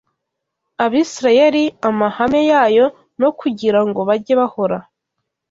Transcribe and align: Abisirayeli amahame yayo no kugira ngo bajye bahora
Abisirayeli 0.85 1.63
amahame 1.89 2.41
yayo 2.51 2.85
no 3.21 3.29
kugira 3.39 3.79
ngo 3.87 3.99
bajye 4.09 4.33
bahora 4.41 4.77